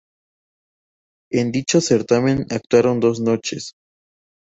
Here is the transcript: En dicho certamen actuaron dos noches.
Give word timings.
En 1.29 1.51
dicho 1.51 1.79
certamen 1.79 2.47
actuaron 2.49 2.99
dos 2.99 3.19
noches. 3.19 3.75